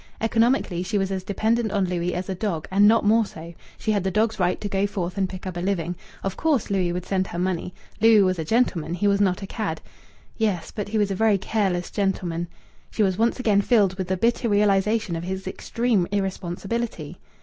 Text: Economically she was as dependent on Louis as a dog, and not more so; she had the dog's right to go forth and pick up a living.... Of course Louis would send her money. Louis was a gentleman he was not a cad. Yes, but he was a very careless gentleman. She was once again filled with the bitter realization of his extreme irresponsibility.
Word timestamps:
Economically 0.19 0.81
she 0.81 0.97
was 0.97 1.11
as 1.11 1.23
dependent 1.23 1.71
on 1.71 1.85
Louis 1.85 2.15
as 2.15 2.27
a 2.27 2.33
dog, 2.33 2.67
and 2.71 2.87
not 2.87 3.05
more 3.05 3.23
so; 3.23 3.53
she 3.77 3.91
had 3.91 4.03
the 4.03 4.09
dog's 4.09 4.39
right 4.39 4.59
to 4.59 4.67
go 4.67 4.87
forth 4.87 5.15
and 5.15 5.29
pick 5.29 5.45
up 5.45 5.55
a 5.57 5.59
living.... 5.59 5.95
Of 6.23 6.35
course 6.35 6.71
Louis 6.71 6.91
would 6.91 7.05
send 7.05 7.27
her 7.27 7.37
money. 7.37 7.71
Louis 7.99 8.23
was 8.23 8.39
a 8.39 8.43
gentleman 8.43 8.95
he 8.95 9.07
was 9.07 9.21
not 9.21 9.43
a 9.43 9.45
cad. 9.45 9.79
Yes, 10.37 10.71
but 10.71 10.89
he 10.89 10.97
was 10.97 11.11
a 11.11 11.15
very 11.15 11.37
careless 11.37 11.91
gentleman. 11.91 12.47
She 12.89 13.03
was 13.03 13.19
once 13.19 13.39
again 13.39 13.61
filled 13.61 13.93
with 13.99 14.07
the 14.07 14.17
bitter 14.17 14.49
realization 14.49 15.15
of 15.15 15.23
his 15.23 15.45
extreme 15.45 16.07
irresponsibility. 16.11 17.19